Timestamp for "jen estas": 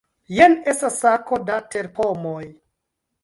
0.35-0.95